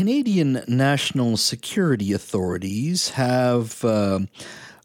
Canadian 0.00 0.64
national 0.66 1.36
security 1.36 2.14
authorities 2.14 3.10
have. 3.10 3.84
Uh, 3.84 4.20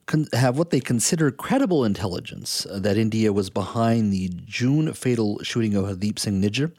con- 0.07 0.27
have 0.33 0.57
what 0.57 0.71
they 0.71 0.81
consider 0.81 1.31
credible 1.31 1.85
intelligence 1.85 2.65
uh, 2.65 2.79
that 2.79 2.97
India 2.97 3.31
was 3.31 3.49
behind 3.49 4.11
the 4.11 4.29
June 4.45 4.91
fatal 4.91 5.41
shooting 5.41 5.73
of 5.73 5.85
Hardeep 5.85 6.19
Singh 6.19 6.41
Nijjar, 6.41 6.69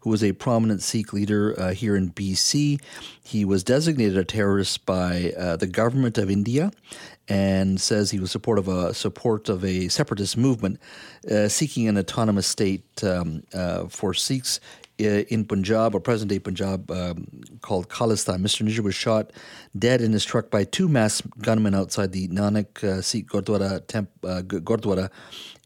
who 0.00 0.10
was 0.10 0.22
a 0.22 0.32
prominent 0.32 0.82
Sikh 0.82 1.14
leader 1.14 1.58
uh, 1.58 1.72
here 1.72 1.96
in 1.96 2.10
BC. 2.10 2.78
He 3.24 3.46
was 3.46 3.64
designated 3.64 4.18
a 4.18 4.24
terrorist 4.24 4.84
by 4.84 5.32
uh, 5.38 5.56
the 5.56 5.66
government 5.66 6.18
of 6.18 6.30
India 6.30 6.70
and 7.26 7.80
says 7.80 8.10
he 8.10 8.20
was 8.20 8.30
support 8.30 8.58
of 8.58 8.68
a 8.68 8.92
support 8.92 9.48
of 9.48 9.64
a 9.64 9.88
separatist 9.88 10.36
movement 10.36 10.78
uh, 11.30 11.48
seeking 11.48 11.88
an 11.88 11.96
autonomous 11.96 12.46
state 12.46 12.84
um, 13.02 13.44
uh, 13.54 13.88
for 13.88 14.12
Sikhs 14.12 14.60
in 14.98 15.44
Punjab 15.44 15.94
or 15.94 16.00
present 16.00 16.28
day 16.30 16.38
Punjab 16.38 16.90
um, 16.90 17.26
called 17.60 17.88
Khalistan. 17.88 18.40
Mr. 18.40 18.66
Nijjar 18.66 18.80
was 18.80 18.94
shot 18.94 19.32
dead 19.78 20.00
in 20.00 20.12
his 20.12 20.24
truck 20.24 20.50
by 20.50 20.64
two 20.64 20.88
masked 20.88 21.38
gunmen 21.40 21.74
outside 21.74 22.12
the 22.12 22.28
Nanak 22.28 22.82
uh, 22.82 23.00
Sikh 23.00 23.28
Gurdwara, 23.28 23.86
temp, 23.86 24.10
uh, 24.24 24.42
Gurdwara 24.42 25.10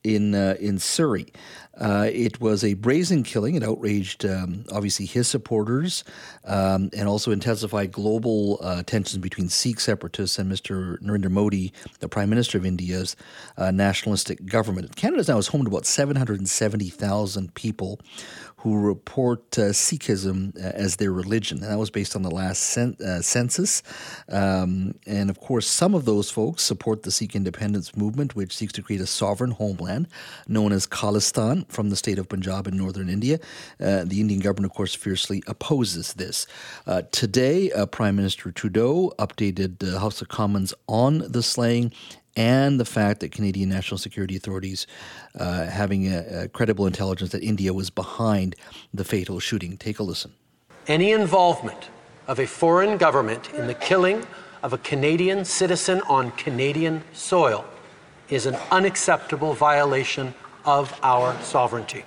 in 0.04 0.34
uh, 0.34 0.56
in 0.60 0.78
Surrey. 0.78 1.32
Uh, 1.78 2.08
it 2.12 2.40
was 2.40 2.62
a 2.62 2.74
brazen 2.74 3.22
killing. 3.22 3.54
It 3.54 3.62
outraged, 3.62 4.24
um, 4.24 4.64
obviously, 4.70 5.06
his 5.06 5.28
supporters 5.28 6.04
um, 6.44 6.90
and 6.94 7.08
also 7.08 7.30
intensified 7.30 7.92
global 7.92 8.58
uh, 8.62 8.82
tensions 8.82 9.18
between 9.22 9.48
Sikh 9.48 9.80
separatists 9.80 10.38
and 10.38 10.52
Mr. 10.52 10.98
Narendra 11.00 11.30
Modi, 11.30 11.72
the 12.00 12.08
Prime 12.08 12.28
Minister 12.28 12.58
of 12.58 12.66
India's 12.66 13.16
uh, 13.56 13.70
nationalistic 13.70 14.44
government. 14.44 14.96
Canada 14.96 15.20
is 15.20 15.28
now 15.28 15.38
is 15.38 15.48
home 15.48 15.62
to 15.62 15.68
about 15.68 15.86
770,000 15.86 17.54
people 17.54 18.00
who 18.62 18.80
report 18.80 19.58
uh, 19.58 19.72
Sikhism 19.72 20.56
uh, 20.56 20.68
as 20.74 20.96
their 20.96 21.10
religion. 21.10 21.58
And 21.64 21.72
that 21.72 21.78
was 21.78 21.90
based 21.90 22.14
on 22.14 22.22
the 22.22 22.30
last 22.30 22.60
cen- 22.60 22.96
uh, 23.04 23.20
census. 23.20 23.82
Um, 24.28 24.94
and 25.04 25.30
of 25.30 25.40
course, 25.40 25.66
some 25.66 25.96
of 25.96 26.04
those 26.04 26.30
folks 26.30 26.62
support 26.62 27.02
the 27.02 27.10
Sikh 27.10 27.34
independence 27.34 27.96
movement, 27.96 28.36
which 28.36 28.54
seeks 28.54 28.72
to 28.74 28.82
create 28.82 29.00
a 29.00 29.06
sovereign 29.06 29.50
homeland 29.50 30.06
known 30.46 30.70
as 30.70 30.86
Khalistan 30.86 31.66
from 31.72 31.90
the 31.90 31.96
state 31.96 32.18
of 32.18 32.28
Punjab 32.28 32.66
in 32.66 32.76
northern 32.76 33.08
India. 33.08 33.38
Uh, 33.80 34.04
the 34.04 34.20
Indian 34.20 34.40
government, 34.40 34.70
of 34.70 34.76
course, 34.76 34.94
fiercely 34.94 35.42
opposes 35.46 36.14
this. 36.14 36.46
Uh, 36.86 37.02
today, 37.10 37.70
uh, 37.72 37.86
Prime 37.86 38.16
Minister 38.16 38.52
Trudeau 38.52 39.12
updated 39.18 39.78
the 39.78 39.98
House 39.98 40.20
of 40.22 40.28
Commons 40.28 40.74
on 40.86 41.18
the 41.30 41.42
slaying 41.42 41.92
and 42.36 42.80
the 42.80 42.84
fact 42.84 43.20
that 43.20 43.32
Canadian 43.32 43.68
national 43.68 43.98
security 43.98 44.36
authorities 44.36 44.86
uh, 45.38 45.66
having 45.66 46.06
a, 46.06 46.44
a 46.44 46.48
credible 46.48 46.86
intelligence 46.86 47.30
that 47.32 47.42
India 47.42 47.72
was 47.72 47.90
behind 47.90 48.56
the 48.94 49.04
fatal 49.04 49.38
shooting. 49.38 49.76
Take 49.76 49.98
a 49.98 50.02
listen. 50.02 50.32
Any 50.86 51.12
involvement 51.12 51.88
of 52.26 52.38
a 52.38 52.46
foreign 52.46 52.96
government 52.96 53.52
in 53.52 53.66
the 53.66 53.74
killing 53.74 54.26
of 54.62 54.72
a 54.72 54.78
Canadian 54.78 55.44
citizen 55.44 56.00
on 56.08 56.30
Canadian 56.32 57.02
soil 57.12 57.64
is 58.28 58.46
an 58.46 58.56
unacceptable 58.70 59.52
violation 59.52 60.34
of 60.64 60.98
our 61.02 61.40
sovereignty. 61.42 62.04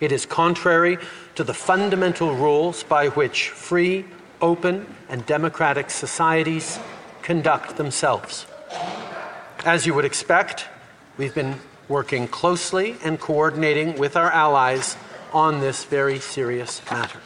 It 0.00 0.12
is 0.12 0.26
contrary 0.26 0.98
to 1.34 1.44
the 1.44 1.54
fundamental 1.54 2.34
rules 2.34 2.82
by 2.82 3.08
which 3.08 3.50
free, 3.50 4.04
open, 4.40 4.92
and 5.08 5.24
democratic 5.26 5.90
societies 5.90 6.78
conduct 7.22 7.76
themselves. 7.76 8.46
As 9.64 9.86
you 9.86 9.94
would 9.94 10.04
expect, 10.04 10.66
we've 11.16 11.34
been 11.34 11.56
working 11.88 12.26
closely 12.26 12.96
and 13.04 13.20
coordinating 13.20 13.96
with 13.96 14.16
our 14.16 14.30
allies 14.30 14.96
on 15.32 15.60
this 15.60 15.84
very 15.84 16.18
serious 16.18 16.82
matter. 16.90 17.20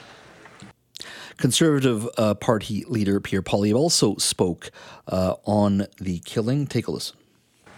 Conservative 1.36 2.08
uh, 2.16 2.34
Party 2.34 2.84
leader 2.88 3.20
Pierre 3.20 3.42
Poilievre 3.42 3.76
also 3.76 4.16
spoke 4.16 4.70
uh, 5.08 5.34
on 5.44 5.86
the 5.98 6.18
killing. 6.20 6.66
Take 6.66 6.86
a 6.86 6.90
listen. 6.90 7.16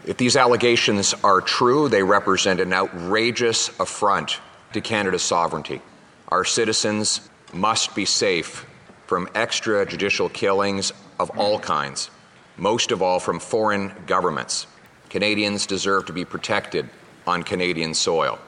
If 0.08 0.16
these 0.16 0.36
allegations 0.36 1.14
are 1.22 1.42
true, 1.42 1.88
they 1.88 2.02
represent 2.02 2.60
an 2.60 2.72
outrageous 2.72 3.68
affront 3.78 4.40
to 4.72 4.80
Canada's 4.80 5.22
sovereignty. 5.22 5.82
Our 6.28 6.44
citizens 6.44 7.28
must 7.52 7.94
be 7.94 8.06
safe 8.06 8.66
from 9.06 9.26
extrajudicial 9.28 10.32
killings 10.32 10.92
of 11.20 11.30
all 11.38 11.60
kinds 11.60 12.10
most 12.58 12.90
of 12.90 13.02
all 13.02 13.20
from 13.20 13.38
foreign 13.38 13.92
governments. 14.06 14.66
Canadians 15.10 15.66
deserve 15.66 16.06
to 16.06 16.12
be 16.12 16.24
protected 16.24 16.88
on 17.26 17.42
Canadian 17.42 17.94
soil. 17.94 18.38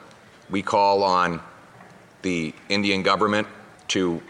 We 0.49 0.61
call 0.61 1.03
on 1.03 1.41
the 2.21 2.53
Indian 2.69 3.03
government 3.03 3.47
to 3.89 4.21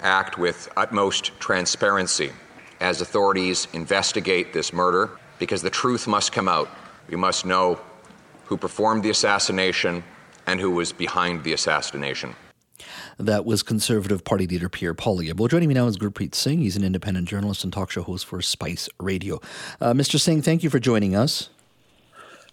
act 0.00 0.38
with 0.38 0.68
utmost 0.76 1.38
transparency 1.38 2.32
as 2.80 3.00
authorities 3.00 3.68
investigate 3.74 4.52
this 4.52 4.72
murder 4.72 5.10
because 5.38 5.62
the 5.62 5.70
truth 5.70 6.06
must 6.06 6.32
come 6.32 6.48
out. 6.48 6.68
We 7.08 7.16
must 7.16 7.46
know 7.46 7.80
who 8.46 8.56
performed 8.56 9.02
the 9.02 9.10
assassination 9.10 10.02
and 10.46 10.60
who 10.60 10.70
was 10.70 10.92
behind 10.92 11.44
the 11.44 11.52
assassination. 11.52 12.34
That 13.18 13.44
was 13.44 13.62
Conservative 13.62 14.24
Party 14.24 14.46
leader 14.46 14.68
Pierre 14.68 14.94
Poilievre. 14.94 15.36
Well, 15.36 15.48
joining 15.48 15.68
me 15.68 15.74
now 15.74 15.86
is 15.86 15.98
Gurpreet 15.98 16.34
Singh. 16.34 16.60
He's 16.60 16.76
an 16.76 16.84
independent 16.84 17.28
journalist 17.28 17.64
and 17.64 17.72
talk 17.72 17.90
show 17.90 18.02
host 18.02 18.26
for 18.26 18.40
Spice 18.40 18.88
Radio. 19.00 19.40
Uh, 19.80 19.92
Mr. 19.92 20.20
Singh, 20.20 20.40
thank 20.40 20.62
you 20.62 20.70
for 20.70 20.78
joining 20.78 21.16
us. 21.16 21.50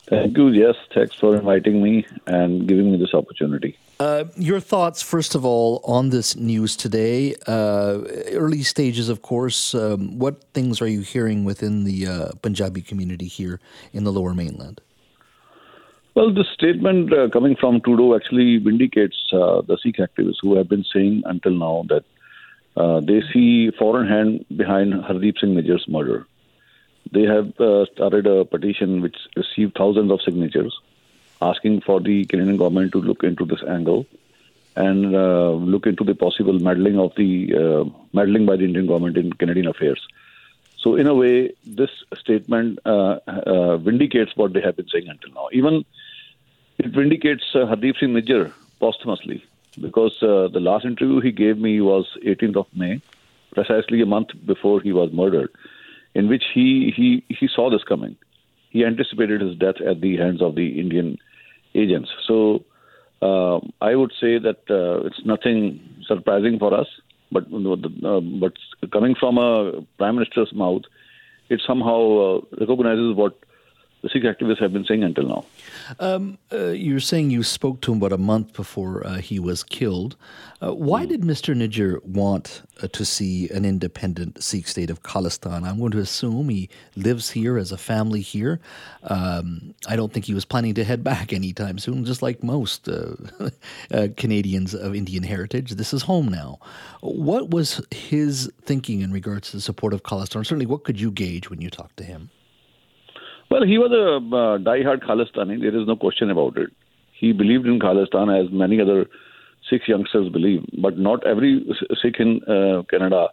Thank 0.09 0.38
you. 0.38 0.50
Yes, 0.50 0.75
thanks 0.94 1.16
for 1.16 1.35
inviting 1.35 1.81
me 1.81 2.06
and 2.28 2.67
giving 2.67 2.91
me 2.91 2.97
this 2.97 3.13
opportunity. 3.13 3.78
Uh, 3.97 4.25
your 4.35 4.59
thoughts, 4.59 5.01
first 5.01 5.35
of 5.35 5.45
all, 5.45 5.79
on 5.85 6.09
this 6.09 6.35
news 6.35 6.75
today. 6.75 7.33
Uh, 7.47 8.01
early 8.33 8.61
stages, 8.61 9.07
of 9.07 9.22
course. 9.22 9.73
Um, 9.73 10.19
what 10.19 10.44
things 10.53 10.81
are 10.81 10.88
you 10.88 11.01
hearing 11.01 11.45
within 11.45 11.85
the 11.85 12.07
uh, 12.07 12.31
Punjabi 12.41 12.81
community 12.81 13.28
here 13.28 13.61
in 13.94 14.03
the 14.03 14.11
lower 14.11 14.34
mainland? 14.34 14.81
Well, 16.13 16.34
the 16.34 16.45
statement 16.53 17.13
uh, 17.13 17.29
coming 17.29 17.55
from 17.57 17.79
Trudeau 17.81 18.16
actually 18.16 18.57
vindicates 18.57 19.17
uh, 19.31 19.61
the 19.61 19.78
Sikh 19.81 19.97
activists 19.97 20.39
who 20.41 20.57
have 20.57 20.67
been 20.67 20.85
saying 20.94 21.23
until 21.25 21.53
now 21.53 21.85
that 21.88 22.03
they 23.07 23.22
see 23.34 23.72
foreign 23.79 24.07
hand 24.07 24.45
behind 24.57 24.94
Hardeep 24.94 25.39
Singh 25.39 25.55
Nijjar's 25.55 25.88
murder. 25.88 26.25
They 27.13 27.23
have 27.23 27.53
started 27.94 28.28
a 28.28 28.44
petition 28.44 29.01
which 29.01 29.16
received 29.38 29.75
thousands 29.78 30.11
of 30.11 30.19
signatures 30.22 30.73
asking 31.41 31.81
for 31.81 32.00
the 32.00 32.25
Canadian 32.25 32.57
government 32.57 32.91
to 32.94 33.01
look 33.01 33.23
into 33.23 33.46
this 33.46 33.63
angle 33.68 34.06
and 34.75 35.16
uh, 35.16 35.51
look 35.51 35.85
into 35.85 36.03
the 36.03 36.16
possible 36.16 36.59
meddling 36.59 37.00
of 37.00 37.13
the 37.16 37.53
uh, 37.56 37.90
meddling 38.13 38.46
by 38.46 38.56
the 38.56 38.66
Indian 38.66 38.88
government 38.88 39.18
in 39.18 39.31
Canadian 39.34 39.68
affairs. 39.68 40.06
So, 40.78 40.96
in 40.96 41.07
a 41.07 41.16
way, 41.16 41.51
this 41.66 41.90
statement 42.16 42.79
uh, 42.85 43.19
uh, 43.28 43.78
vindicates 43.78 44.35
what 44.35 44.53
they 44.53 44.62
have 44.62 44.75
been 44.75 44.88
saying 44.88 45.07
until 45.07 45.34
now. 45.34 45.47
Even 45.51 45.85
it 46.78 46.88
vindicates 46.91 47.44
uh, 47.56 47.59
Hardeep 47.59 48.00
Singh 48.00 48.13
Nijjar 48.13 48.52
posthumously 48.79 49.44
because 49.81 50.22
uh, 50.22 50.47
the 50.52 50.59
last 50.59 50.85
interview 50.85 51.22
he 51.22 51.31
gave 51.31 51.57
me 51.57 51.81
was 51.81 52.17
18th 52.25 52.57
of 52.57 52.67
May, 52.75 53.02
precisely 53.52 54.02
a 54.02 54.06
month 54.06 54.29
before 54.46 54.81
he 54.81 54.91
was 54.91 55.12
murdered, 55.12 55.50
in 56.13 56.28
which 56.28 56.44
he, 56.53 56.94
he, 56.96 57.23
he 57.29 57.47
saw 57.47 57.69
this 57.69 57.84
coming. 57.84 58.16
He 58.75 58.84
anticipated 58.84 59.40
his 59.40 59.56
death 59.56 59.80
at 59.90 60.02
the 60.02 60.18
hands 60.18 60.41
of 60.41 60.56
the 60.56 60.78
Indian 60.78 61.18
agents. 61.75 62.09
So 62.28 62.66
uh, 63.22 63.59
I 63.80 63.96
would 63.96 64.12
say 64.19 64.38
that 64.38 64.59
uh, 64.69 65.08
it's 65.08 65.22
nothing 65.25 65.80
surprising 66.06 66.59
for 66.59 66.74
us, 66.74 66.88
but 67.31 67.46
uh, 67.46 68.19
but 68.44 68.52
coming 68.91 69.16
from 69.18 69.38
a 69.38 69.81
prime 69.97 70.16
minister's 70.16 70.52
mouth, 70.53 70.81
it 71.47 71.62
somehow 71.66 72.00
uh, 72.25 72.41
recognizes 72.59 73.16
what 73.16 73.40
the 74.05 74.11
Sikh 74.11 74.23
activists 74.23 74.59
have 74.59 74.71
been 74.71 74.85
saying 74.85 75.03
until 75.03 75.27
now. 75.27 75.45
Um, 75.99 76.38
uh, 76.53 76.67
you're 76.67 76.99
saying 76.99 77.31
you 77.31 77.41
spoke 77.41 77.81
to 77.81 77.91
him 77.91 77.97
about 77.97 78.13
a 78.13 78.19
month 78.19 78.53
before 78.53 79.05
uh, 79.05 79.16
he 79.16 79.39
was 79.39 79.63
killed. 79.63 80.16
Uh, 80.61 80.75
why 80.75 81.07
mm. 81.07 81.09
did 81.09 81.21
Mr. 81.21 81.55
Nijjar 81.55 82.05
want 82.05 82.61
uh, 82.83 82.88
to 82.89 83.03
see 83.03 83.49
an 83.49 83.66
independent 83.66 84.43
Sikh 84.43 84.67
state 84.67 84.91
of 84.91 85.02
Khalistan? 85.02 85.63
I'm 85.63 85.79
going 85.79 85.90
to 85.90 85.97
assume 85.97 86.49
he 86.49 86.69
lives 86.96 87.31
here 87.31 87.57
as 87.57 87.72
a 87.72 87.79
family 87.79 88.22
here. 88.22 88.59
Um, 89.05 89.73
I 89.87 89.96
don't 89.96 90.13
think 90.13 90.25
he 90.25 90.35
was 90.35 90.46
planning 90.46 90.75
to 90.75 90.84
head 90.84 91.03
back 91.03 91.34
anytime 91.34 91.79
soon, 91.79 92.05
just 92.05 92.22
like 92.22 92.43
most 92.43 92.87
uh, 92.87 93.16
uh, 93.91 94.09
Canadians 94.17 94.75
of 94.75 94.93
Indian 94.93 95.23
heritage. 95.23 95.72
This 95.72 95.96
is 95.96 96.03
home 96.03 96.28
now. 96.28 96.59
What 97.01 97.49
was 97.49 97.81
his 97.90 98.51
thinking 98.61 99.01
in 99.01 99.11
regards 99.11 99.49
to 99.49 99.58
the 99.58 99.61
support 99.61 99.96
of 99.96 100.03
Khalistan? 100.03 100.46
Certainly, 100.46 100.67
what 100.67 100.84
could 100.84 101.01
you 101.01 101.09
gauge 101.09 101.49
when 101.49 101.59
you 101.59 101.72
talked 101.72 101.97
to 101.97 102.03
him? 102.03 102.29
Well, 103.50 103.66
he 103.66 103.78
was 103.78 103.92
a 103.92 104.36
uh, 104.36 104.58
die-hard 104.58 105.02
Khalistani. 105.02 105.62
There 105.62 105.80
is 105.80 105.88
no 105.88 105.96
question 105.96 106.30
about 106.30 106.58
it. 106.58 106.72
He 107.14 107.32
believed 107.32 107.66
in 107.66 107.80
Khalistan 107.80 108.28
as 108.44 108.52
many 108.52 108.82
other 108.82 109.06
Sikh 109.70 109.88
youngsters 109.88 110.30
believe, 110.30 110.64
but 110.82 110.97
not 110.97 111.26
every 111.26 111.66
Sikh 112.02 112.20
in 112.20 112.42
uh, 112.44 112.84
Canada 112.90 113.30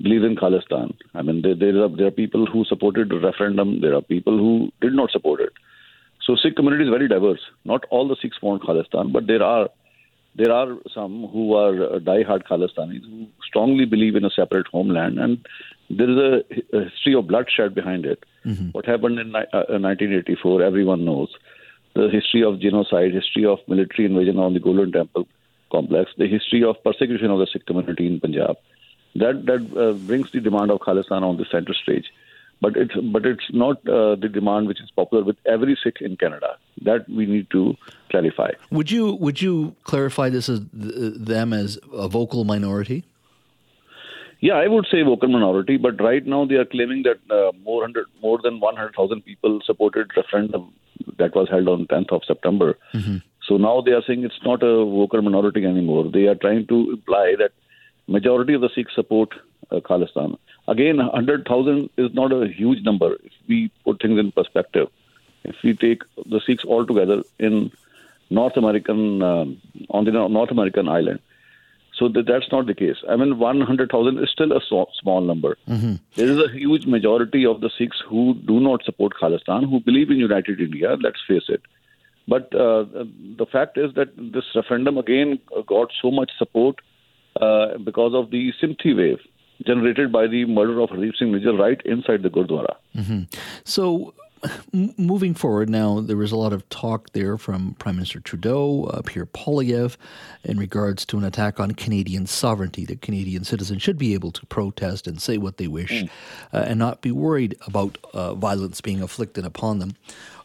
believes 0.00 0.24
in 0.24 0.36
Khalistan. 0.36 0.94
I 1.14 1.22
mean, 1.22 1.42
there, 1.42 1.54
there, 1.54 1.82
are, 1.82 1.88
there 1.88 2.06
are 2.06 2.12
people 2.12 2.46
who 2.46 2.64
supported 2.64 3.08
the 3.08 3.18
referendum. 3.18 3.80
There 3.80 3.94
are 3.94 4.02
people 4.02 4.38
who 4.38 4.70
did 4.80 4.92
not 4.92 5.10
support 5.10 5.40
it. 5.40 5.52
So 6.24 6.36
Sikh 6.36 6.56
community 6.56 6.84
is 6.84 6.90
very 6.90 7.08
diverse. 7.08 7.40
Not 7.64 7.84
all 7.90 8.06
the 8.06 8.16
Sikhs 8.20 8.40
want 8.42 8.62
Khalistan, 8.62 9.12
but 9.12 9.26
there 9.26 9.42
are 9.42 9.68
there 10.36 10.52
are 10.52 10.76
some 10.94 11.26
who 11.32 11.54
are 11.54 11.94
uh, 11.94 11.98
die-hard 11.98 12.44
Khalistanis 12.44 13.02
who 13.02 13.26
strongly 13.44 13.86
believe 13.86 14.14
in 14.14 14.24
a 14.24 14.30
separate 14.30 14.68
homeland, 14.68 15.18
and 15.18 15.44
there 15.90 16.10
is 16.10 16.16
a, 16.16 16.76
a 16.76 16.84
history 16.84 17.14
of 17.14 17.26
bloodshed 17.26 17.74
behind 17.74 18.06
it. 18.06 18.24
Mm-hmm. 18.44 18.70
What 18.70 18.86
happened 18.86 19.18
in 19.18 19.34
uh, 19.34 19.42
1984, 19.52 20.62
everyone 20.62 21.04
knows. 21.04 21.28
The 21.94 22.08
history 22.10 22.44
of 22.44 22.60
genocide, 22.60 23.12
history 23.12 23.44
of 23.44 23.58
military 23.66 24.06
invasion 24.06 24.38
on 24.38 24.54
the 24.54 24.60
Golden 24.60 24.92
Temple 24.92 25.26
complex, 25.72 26.10
the 26.16 26.28
history 26.28 26.64
of 26.64 26.82
persecution 26.84 27.30
of 27.30 27.38
the 27.38 27.46
Sikh 27.52 27.66
community 27.66 28.06
in 28.06 28.20
Punjab. 28.20 28.56
That 29.16 29.46
that 29.46 29.62
uh, 29.76 29.92
brings 30.06 30.30
the 30.32 30.40
demand 30.40 30.70
of 30.70 30.80
Khalistan 30.80 31.22
on 31.22 31.38
the 31.38 31.46
center 31.50 31.74
stage 31.74 32.06
but 32.60 32.76
it's 32.76 32.94
but 33.12 33.24
it's 33.24 33.44
not 33.52 33.76
uh, 33.88 34.16
the 34.16 34.28
demand 34.28 34.68
which 34.68 34.80
is 34.80 34.90
popular 34.90 35.24
with 35.24 35.36
every 35.46 35.78
Sikh 35.82 36.00
in 36.00 36.16
Canada. 36.16 36.56
That 36.82 37.08
we 37.08 37.26
need 37.26 37.50
to 37.50 37.76
clarify. 38.10 38.52
Would 38.70 38.90
you 38.90 39.14
would 39.14 39.40
you 39.40 39.76
clarify 39.84 40.28
this 40.28 40.48
as 40.48 40.60
them 40.72 41.52
as 41.52 41.78
a 41.92 42.08
vocal 42.08 42.44
minority? 42.44 43.04
Yeah, 44.40 44.54
I 44.54 44.68
would 44.68 44.86
say 44.90 45.02
vocal 45.02 45.28
minority, 45.28 45.76
but 45.76 46.00
right 46.00 46.24
now 46.24 46.44
they 46.44 46.54
are 46.54 46.64
claiming 46.64 47.02
that 47.02 47.18
uh, 47.30 47.52
more 47.64 47.82
hundred 47.82 48.06
more 48.22 48.38
than 48.42 48.60
one 48.60 48.76
hundred 48.76 48.94
thousand 48.94 49.22
people 49.22 49.60
supported 49.64 50.10
referendum 50.16 50.72
that 51.18 51.34
was 51.34 51.48
held 51.48 51.68
on 51.68 51.86
tenth 51.88 52.12
of 52.12 52.22
September. 52.24 52.78
Mm-hmm. 52.94 53.16
So 53.48 53.56
now 53.56 53.80
they 53.80 53.92
are 53.92 54.02
saying 54.06 54.24
it's 54.24 54.42
not 54.44 54.62
a 54.62 54.84
vocal 54.84 55.22
minority 55.22 55.64
anymore. 55.64 56.04
They 56.12 56.26
are 56.26 56.34
trying 56.34 56.66
to 56.68 56.90
imply 56.92 57.34
that 57.38 57.52
majority 58.06 58.54
of 58.54 58.60
the 58.60 58.70
Sikhs 58.74 58.94
support 58.94 59.30
uh, 59.70 59.80
Khalistan. 59.80 60.38
Again, 60.68 60.98
100,000 60.98 61.90
is 61.96 62.12
not 62.12 62.32
a 62.32 62.46
huge 62.46 62.84
number 62.84 63.14
if 63.14 63.32
we 63.48 63.70
put 63.84 64.02
things 64.02 64.18
in 64.18 64.32
perspective. 64.32 64.88
If 65.44 65.56
we 65.64 65.74
take 65.74 66.02
the 66.26 66.40
Sikhs 66.46 66.64
all 66.64 66.84
together 66.86 67.22
in 67.38 67.72
North 68.28 68.56
American 68.56 69.22
um, 69.22 69.62
on 69.90 70.04
the 70.04 70.10
North 70.10 70.50
American 70.50 70.88
island, 70.88 71.20
so 71.98 72.08
that, 72.08 72.26
that's 72.26 72.50
not 72.52 72.66
the 72.66 72.74
case. 72.74 72.96
I 73.08 73.16
mean, 73.16 73.38
100,000 73.38 74.18
is 74.18 74.30
still 74.30 74.52
a 74.52 74.60
so, 74.68 74.86
small 75.00 75.20
number. 75.20 75.56
Mm-hmm. 75.68 75.94
There 76.16 76.28
is 76.28 76.38
a 76.38 76.50
huge 76.52 76.86
majority 76.86 77.44
of 77.44 77.60
the 77.60 77.70
Sikhs 77.76 78.02
who 78.08 78.34
do 78.46 78.60
not 78.60 78.84
support 78.84 79.14
Khalistan, 79.20 79.68
who 79.68 79.80
believe 79.80 80.10
in 80.10 80.18
United 80.18 80.60
India. 80.60 80.96
Let's 81.00 81.20
face 81.26 81.48
it. 81.48 81.62
But 82.28 82.54
uh, 82.54 82.84
the 83.38 83.46
fact 83.50 83.78
is 83.78 83.94
that 83.94 84.08
this 84.16 84.44
referendum 84.54 84.98
again 84.98 85.38
got 85.66 85.90
so 86.00 86.10
much 86.10 86.30
support 86.38 86.76
uh, 87.40 87.78
because 87.78 88.14
of 88.14 88.30
the 88.30 88.52
sympathy 88.60 88.94
wave 88.94 89.18
generated 89.66 90.12
by 90.12 90.26
the 90.26 90.44
murder 90.44 90.80
of 90.80 90.90
Hardeep 90.90 91.16
Singh 91.18 91.32
Nijjar 91.32 91.58
right 91.58 91.80
inside 91.84 92.22
the 92.22 92.30
Gurdwara. 92.30 92.76
Mm-hmm. 92.96 93.22
So, 93.64 94.14
moving 94.72 95.34
forward 95.34 95.68
now, 95.68 96.00
there 96.00 96.16
was 96.16 96.32
a 96.32 96.36
lot 96.36 96.52
of 96.52 96.68
talk 96.68 97.12
there 97.12 97.36
from 97.36 97.74
Prime 97.78 97.96
Minister 97.96 98.20
Trudeau, 98.20 98.84
uh, 98.84 99.02
Pierre 99.02 99.26
Poilievre, 99.26 99.96
in 100.44 100.58
regards 100.58 101.04
to 101.06 101.18
an 101.18 101.24
attack 101.24 101.58
on 101.60 101.72
Canadian 101.72 102.26
sovereignty. 102.26 102.84
That 102.84 103.02
Canadian 103.02 103.44
citizens 103.44 103.82
should 103.82 103.98
be 103.98 104.14
able 104.14 104.32
to 104.32 104.46
protest 104.46 105.06
and 105.06 105.20
say 105.20 105.38
what 105.38 105.56
they 105.56 105.68
wish 105.68 105.90
mm. 105.90 106.10
uh, 106.52 106.64
and 106.66 106.78
not 106.78 107.00
be 107.00 107.12
worried 107.12 107.56
about 107.66 107.98
uh, 108.12 108.34
violence 108.34 108.80
being 108.80 108.98
inflicted 108.98 109.44
upon 109.44 109.78
them. 109.78 109.96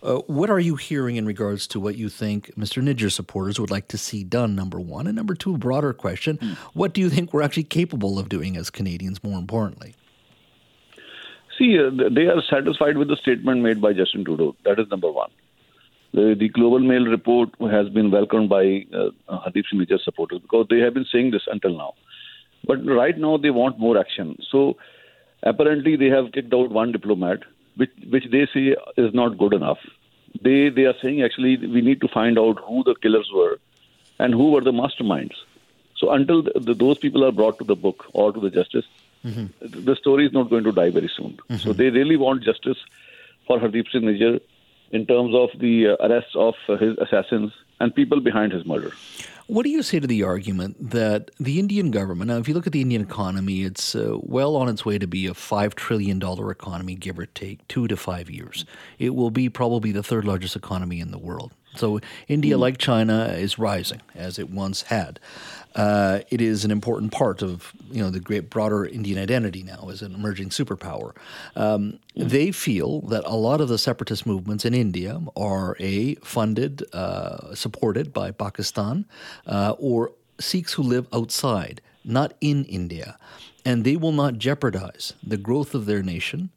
Uh, 0.02 0.18
what 0.28 0.50
are 0.50 0.60
you 0.60 0.76
hearing 0.76 1.16
in 1.16 1.26
regards 1.26 1.66
to 1.68 1.80
what 1.80 1.96
you 1.96 2.10
think 2.10 2.54
Mr. 2.56 2.84
Nijjar 2.84 3.12
supporters 3.12 3.60
would 3.60 3.72
like 3.72 3.88
to 3.88 3.98
see 3.98 4.24
done, 4.24 4.54
number 4.54 4.80
one? 4.80 5.08
And 5.08 5.16
number 5.16 5.34
two, 5.34 5.58
broader 5.58 5.94
question, 5.94 6.38
mm. 6.38 6.56
what 6.74 6.94
do 6.94 7.00
you 7.00 7.10
think 7.10 7.34
we're 7.34 7.42
actually 7.42 7.64
capable 7.64 8.20
of 8.20 8.28
doing 8.28 8.58
as 8.58 8.70
Canadians, 8.70 9.24
more 9.24 9.40
importantly? 9.40 9.96
See, 11.58 11.78
uh, 11.80 11.92
they 12.12 12.28
are 12.28 12.42
satisfied 12.50 12.98
with 12.98 13.08
the 13.08 13.18
statement 13.18 13.62
made 13.62 13.82
by 13.82 13.94
Justin 13.94 14.26
Trudeau. 14.26 14.56
That 14.66 14.80
is 14.80 14.88
number 14.90 15.12
one. 15.12 15.30
The, 16.14 16.36
the 16.38 16.50
Globe 16.50 16.76
and 16.76 16.88
Mail 16.88 17.06
report 17.06 17.50
has 17.60 17.90
been 17.90 18.12
welcomed 18.12 18.50
by 18.50 18.86
uh, 18.94 19.10
Hardeep 19.30 19.66
Singh 19.70 19.80
Nijjar 19.80 20.02
supporters 20.04 20.42
because 20.42 20.68
they 20.70 20.80
have 20.80 20.94
been 20.94 21.06
saying 21.12 21.32
this 21.32 21.44
until 21.48 21.76
now. 21.76 21.94
But 22.66 22.86
right 22.86 23.18
now 23.18 23.38
they 23.38 23.50
want 23.50 23.80
more 23.80 23.98
action. 23.98 24.38
So 24.50 24.78
apparently 25.42 25.96
they 25.96 26.08
have 26.08 26.32
kicked 26.32 26.54
out 26.54 26.70
one 26.70 26.92
diplomat 26.92 27.40
which 27.76 27.92
which 28.10 28.26
they 28.32 28.48
say 28.54 28.76
is 28.98 29.14
not 29.14 29.38
good 29.38 29.54
enough. 29.54 29.80
They 30.42 30.70
they 30.70 30.84
are 30.84 30.96
saying 31.02 31.24
actually 31.24 31.58
we 31.58 31.82
need 31.82 32.02
to 32.02 32.08
find 32.08 32.38
out 32.38 32.60
who 32.68 32.84
the 32.84 32.96
killers 33.02 33.30
were 33.34 33.60
and 34.20 34.34
who 34.34 34.52
were 34.52 34.62
the 34.62 34.72
masterminds. 34.72 35.36
So 35.98 36.12
until 36.12 36.44
the, 36.44 36.60
the, 36.60 36.74
those 36.74 36.98
people 36.98 37.24
are 37.26 37.32
brought 37.32 37.58
to 37.60 37.64
the 37.64 37.76
book 37.76 38.06
or 38.14 38.32
to 38.32 38.40
the 38.40 38.50
justice, 38.50 38.86
mm-hmm. 39.26 39.86
the 39.86 39.96
story 39.96 40.26
is 40.26 40.34
not 40.34 40.50
going 40.50 40.64
to 40.64 40.72
die 40.72 40.90
very 40.90 41.12
soon. 41.16 41.40
Mm-hmm. 41.50 41.56
So 41.58 41.74
they 41.74 41.90
really 41.90 42.18
want 42.18 42.44
justice 42.44 42.78
for 43.48 43.60
Hardeep 43.60 43.92
Singh 43.92 44.04
Nijjar 44.04 44.40
in 44.92 45.06
terms 45.06 45.34
of 45.36 45.50
the 45.60 45.90
uh, 45.90 46.08
arrests 46.08 46.36
of 46.36 46.56
uh, 46.70 46.78
his 46.78 46.98
assassins 46.98 47.52
and 47.80 47.94
people 47.94 48.22
behind 48.22 48.52
his 48.52 48.66
murder. 48.66 48.92
What 49.48 49.64
do 49.64 49.70
you 49.70 49.84
say 49.84 50.00
to 50.00 50.08
the 50.08 50.24
argument 50.24 50.78
that 50.92 51.32
the 51.38 51.60
Indian 51.60 51.92
government, 51.92 52.30
now, 52.30 52.38
if 52.38 52.48
you 52.48 52.54
look 52.54 52.66
at 52.66 52.72
the 52.72 52.82
Indian 52.82 53.02
economy, 53.02 53.64
it's 53.64 53.94
uh, 53.94 54.16
well 54.22 54.56
on 54.56 54.70
its 54.70 54.86
way 54.86 54.98
to 54.98 55.08
be 55.08 55.28
a 55.28 55.34
$5 55.34 55.74
trillion 55.74 56.22
economy, 56.22 56.96
give 56.96 57.20
or 57.20 57.26
take, 57.26 57.68
two 57.68 57.88
to 57.90 57.98
five 57.98 58.30
years. 58.30 58.66
It 59.00 59.16
will 59.16 59.32
be 59.32 59.50
probably 59.50 59.92
the 59.92 60.04
third 60.04 60.24
largest 60.24 60.56
economy 60.56 61.02
in 61.02 61.12
the 61.12 61.18
world. 61.18 61.52
So 61.76 62.00
India, 62.28 62.56
mm. 62.56 62.60
like 62.60 62.78
China, 62.78 63.26
is 63.26 63.58
rising 63.58 64.02
as 64.16 64.40
it 64.40 64.50
once 64.50 64.84
had. 64.84 65.20
Uh, 65.76 66.20
it 66.30 66.40
is 66.40 66.64
an 66.64 66.72
important 66.72 67.12
part 67.12 67.42
of 67.42 67.74
you 67.90 68.02
know 68.02 68.12
the 68.12 68.20
great 68.20 68.50
broader 68.50 68.86
Indian 68.86 69.18
identity 69.18 69.64
now 69.64 69.90
as 69.90 70.02
an 70.02 70.14
emerging 70.14 70.50
superpower. 70.50 71.16
Um, 71.56 72.00
mm. 72.16 72.30
They 72.30 72.52
feel 72.52 73.02
that 73.02 73.24
a 73.26 73.36
lot 73.36 73.60
of 73.60 73.70
the 73.70 73.78
separatist 73.78 74.26
movements 74.26 74.66
in 74.66 74.74
India 74.74 75.20
are 75.36 75.76
a 75.80 76.16
funded, 76.16 76.84
uh, 76.94 77.56
supported 77.56 78.14
by 78.14 78.32
Pakistan, 78.32 79.06
uh, 79.48 79.76
or 79.80 80.12
Sikhs 80.40 80.74
who 80.74 80.84
live 80.84 81.08
outside, 81.14 81.82
not 82.04 82.34
in 82.42 82.66
India, 82.66 83.18
and 83.66 83.84
they 83.84 83.96
will 83.96 84.12
not 84.12 84.38
jeopardize 84.38 85.14
the 85.24 85.38
growth 85.38 85.74
of 85.74 85.86
their 85.86 86.04
nation 86.04 86.50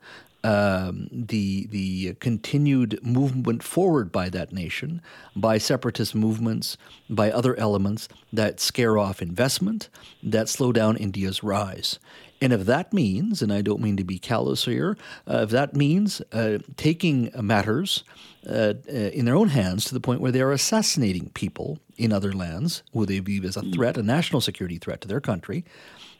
um, 0.47 1.09
the 1.11 1.67
the 1.67 2.15
continued 2.21 3.01
movement 3.03 3.65
forward 3.65 4.13
by 4.13 4.29
that 4.29 4.53
nation, 4.53 5.03
by 5.35 5.59
separatist 5.59 6.15
movements, 6.15 6.77
by 7.11 7.33
other 7.33 7.57
elements 7.57 8.09
that 8.33 8.61
scare 8.61 8.97
off 8.97 9.21
investment, 9.21 9.89
that 10.23 10.49
slow 10.49 10.71
down 10.71 10.97
India's 10.97 11.43
rise. 11.43 11.99
And 12.41 12.53
if 12.53 12.65
that 12.67 12.93
means, 12.93 13.43
and 13.43 13.53
I 13.53 13.61
don't 13.61 13.81
mean 13.81 13.97
to 13.97 14.05
be 14.05 14.19
callous 14.19 14.67
here, 14.67 14.97
uh, 15.29 15.39
if 15.39 15.51
that 15.51 15.75
means 15.75 16.23
uh, 16.33 16.59
taking 16.77 17.33
matters 17.35 18.05
uh, 18.49 18.75
uh 18.89 18.93
in 18.93 19.25
their 19.25 19.35
own 19.35 19.49
hands 19.49 19.87
to 19.87 19.95
the 19.95 20.01
point 20.01 20.21
where 20.21 20.31
they 20.31 20.43
are 20.43 20.53
assassinating 20.53 21.31
people 21.31 21.81
in 21.97 22.13
other 22.13 22.33
lands 22.33 22.85
who 22.93 23.05
they 23.05 23.19
view 23.19 23.43
as 23.43 23.57
a 23.57 23.63
threat, 23.63 23.97
a 23.97 24.03
national 24.03 24.41
security 24.41 24.79
threat 24.79 25.01
to 25.01 25.09
their 25.09 25.21
country, 25.21 25.65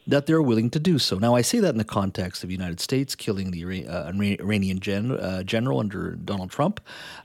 that 0.07 0.25
they're 0.25 0.41
willing 0.41 0.69
to 0.69 0.79
do 0.79 0.97
so. 0.97 1.17
Now, 1.17 1.35
I 1.35 1.41
say 1.41 1.59
that 1.59 1.69
in 1.69 1.77
the 1.77 1.83
context 1.83 2.43
of 2.43 2.47
the 2.47 2.55
United 2.55 2.79
States 2.79 3.13
killing 3.13 3.51
the 3.51 3.85
uh, 3.87 4.11
Iranian 4.11 4.79
gen, 4.79 5.11
uh, 5.11 5.43
general 5.43 5.79
under 5.79 6.11
Donald 6.11 6.49
Trump. 6.49 6.79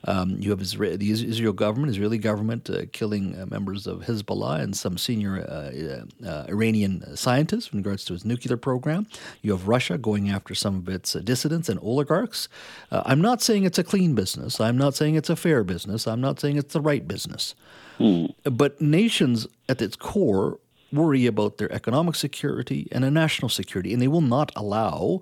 Um, 0.05 0.35
you 0.37 0.49
have 0.51 0.61
Israel, 0.61 0.97
the 0.97 1.09
Israel 1.11 1.53
government, 1.53 1.91
Israeli 1.91 2.17
government, 2.17 2.69
uh, 2.69 2.81
killing 2.91 3.39
uh, 3.39 3.45
members 3.45 3.87
of 3.87 4.01
Hezbollah 4.01 4.59
and 4.61 4.75
some 4.75 4.97
senior 4.97 5.41
uh, 5.41 6.27
uh, 6.27 6.45
Iranian 6.49 7.15
scientists 7.15 7.71
in 7.71 7.79
regards 7.79 8.03
to 8.05 8.13
its 8.13 8.25
nuclear 8.25 8.57
program. 8.57 9.07
You 9.41 9.51
have 9.53 9.67
Russia 9.67 9.97
going 9.97 10.29
after 10.29 10.53
some 10.53 10.75
of 10.75 10.89
its 10.89 11.13
dissidents 11.13 11.69
and 11.69 11.79
oligarchs. 11.79 12.49
I'm 12.91 13.21
not 13.21 13.41
saying 13.41 13.63
it's 13.63 13.79
a 13.79 13.83
clean 13.83 14.13
business. 14.13 14.59
I'm 14.59 14.77
not 14.77 14.93
saying 14.93 15.15
it's 15.15 15.29
a 15.29 15.35
fair 15.35 15.63
business. 15.63 16.05
I'm 16.05 16.21
not 16.21 16.39
saying 16.39 16.57
it's 16.57 16.73
the 16.73 16.81
right 16.81 17.07
business. 17.07 17.55
Hmm. 17.97 18.25
But 18.43 18.81
nations 18.81 19.47
at 19.69 19.81
its 19.81 19.95
core 19.95 20.59
worry 20.93 21.25
about 21.25 21.57
their 21.57 21.71
economic 21.71 22.15
security 22.15 22.87
and 22.91 23.03
a 23.03 23.11
national 23.11 23.49
security, 23.49 23.91
and 23.93 24.01
they 24.01 24.07
will 24.07 24.21
not 24.21 24.51
allow 24.55 25.21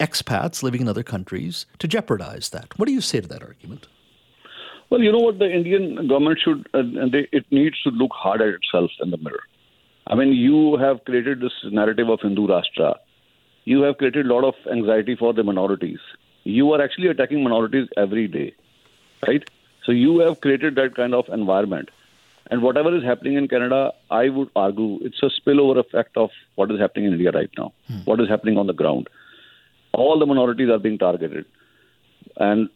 expats 0.00 0.62
living 0.62 0.80
in 0.80 0.88
other 0.88 1.02
countries 1.02 1.66
to 1.78 1.86
jeopardize 1.86 2.48
that. 2.50 2.78
What 2.78 2.86
do 2.86 2.92
you 2.92 3.00
say 3.00 3.20
to 3.20 3.28
that 3.28 3.42
argument? 3.42 3.86
Well, 4.88 5.02
you 5.02 5.12
know 5.12 5.18
what? 5.18 5.38
The 5.38 5.50
Indian 5.50 6.08
government 6.08 6.40
should, 6.42 6.66
uh, 6.74 6.82
they, 7.12 7.28
it 7.30 7.44
needs 7.50 7.80
to 7.82 7.90
look 7.90 8.10
hard 8.12 8.40
at 8.40 8.48
itself 8.48 8.90
in 9.00 9.10
the 9.10 9.18
mirror. 9.18 9.42
I 10.06 10.16
mean, 10.16 10.32
you 10.32 10.76
have 10.78 11.04
created 11.04 11.40
this 11.40 11.52
narrative 11.64 12.08
of 12.08 12.20
Hindu 12.20 12.48
Rashtra. 12.48 12.96
You 13.64 13.82
have 13.82 13.98
created 13.98 14.26
a 14.26 14.34
lot 14.34 14.44
of 14.44 14.54
anxiety 14.72 15.14
for 15.14 15.32
the 15.32 15.44
minorities. 15.44 16.00
You 16.44 16.72
are 16.72 16.82
actually 16.82 17.08
attacking 17.08 17.44
minorities 17.44 17.86
every 17.96 18.26
day, 18.26 18.54
right? 19.28 19.48
So 19.84 19.92
you 19.92 20.18
have 20.20 20.40
created 20.40 20.74
that 20.76 20.96
kind 20.96 21.14
of 21.14 21.28
environment. 21.28 21.90
And 22.50 22.62
whatever 22.62 22.94
is 22.96 23.04
happening 23.04 23.34
in 23.34 23.46
Canada, 23.46 23.92
I 24.10 24.28
would 24.28 24.50
argue 24.56 24.98
it's 25.02 25.22
a 25.22 25.30
spillover 25.30 25.78
effect 25.78 26.16
of 26.16 26.30
what 26.56 26.70
is 26.72 26.80
happening 26.80 27.06
in 27.06 27.12
India 27.12 27.30
right 27.30 27.50
now, 27.56 27.72
hmm. 27.86 27.98
what 28.04 28.20
is 28.20 28.28
happening 28.28 28.58
on 28.58 28.66
the 28.66 28.72
ground. 28.72 29.08
All 29.92 30.18
the 30.18 30.26
minorities 30.26 30.68
are 30.68 30.78
being 30.78 30.98
targeted, 30.98 31.46
and 32.36 32.68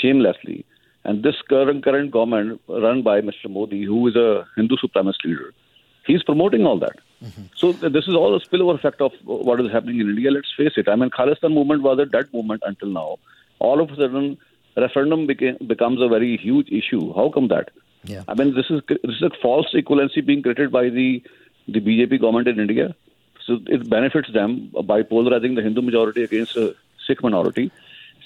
shamelessly. 0.00 0.64
And 1.04 1.22
this 1.22 1.36
current 1.48 1.84
current 1.84 2.10
government, 2.10 2.60
run 2.68 3.02
by 3.02 3.20
Mr. 3.20 3.50
Modi, 3.50 3.84
who 3.84 4.06
is 4.08 4.16
a 4.16 4.46
Hindu 4.56 4.76
supremacist 4.76 5.24
leader, 5.24 5.52
he's 6.06 6.22
promoting 6.22 6.66
all 6.66 6.78
that. 6.78 6.98
Mm-hmm. 7.22 7.42
So 7.56 7.72
this 7.72 8.06
is 8.06 8.14
all 8.14 8.34
a 8.34 8.40
spillover 8.40 8.74
effect 8.74 9.00
of 9.00 9.12
what 9.24 9.60
is 9.60 9.70
happening 9.70 10.00
in 10.00 10.10
India. 10.10 10.30
Let's 10.30 10.52
face 10.56 10.72
it. 10.76 10.88
I 10.88 10.96
mean, 10.96 11.10
Khalistan 11.10 11.52
movement 11.52 11.82
was 11.82 11.98
a 11.98 12.06
dead 12.06 12.28
movement 12.32 12.62
until 12.66 12.88
now. 12.88 13.18
All 13.58 13.80
of 13.80 13.90
a 13.90 13.96
sudden, 13.96 14.38
referendum 14.76 15.26
became, 15.26 15.56
becomes 15.66 16.00
a 16.02 16.08
very 16.08 16.36
huge 16.36 16.68
issue. 16.70 17.12
How 17.14 17.30
come 17.30 17.48
that? 17.48 17.70
Yeah. 18.04 18.22
I 18.28 18.34
mean, 18.34 18.54
this 18.54 18.66
is 18.70 18.82
this 18.88 18.98
is 19.04 19.22
a 19.22 19.30
false 19.42 19.72
equivalency 19.74 20.24
being 20.24 20.42
created 20.42 20.70
by 20.70 20.88
the 20.88 21.22
the 21.68 21.80
BJP 21.80 22.20
government 22.20 22.48
in 22.48 22.60
India. 22.60 22.94
So 23.46 23.58
it 23.66 23.88
benefits 23.88 24.32
them 24.32 24.72
by 24.84 25.02
polarizing 25.02 25.54
the 25.54 25.62
Hindu 25.62 25.82
majority 25.82 26.22
against 26.22 26.56
a 26.56 26.74
Sikh 27.06 27.22
minority. 27.22 27.70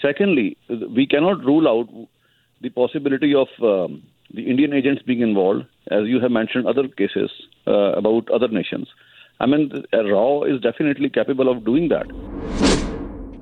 Secondly, 0.01 0.57
we 0.69 1.07
cannot 1.07 1.45
rule 1.45 1.69
out 1.69 1.89
the 2.61 2.71
possibility 2.71 3.35
of 3.35 3.49
um, 3.63 4.03
the 4.33 4.49
Indian 4.49 4.73
agents 4.73 5.03
being 5.03 5.21
involved, 5.21 5.65
as 5.91 6.07
you 6.07 6.21
have 6.21 6.31
mentioned 6.31 6.67
other 6.67 6.87
cases 6.87 7.31
uh, 7.67 7.93
about 7.93 8.31
other 8.31 8.49
nations. 8.49 8.89
I 9.41 9.47
mean, 9.47 9.85
R&AW 9.93 10.45
is 10.45 10.61
definitely 10.61 11.09
capable 11.09 11.49
of 11.49 11.65
doing 11.65 11.89
that. 11.89 12.07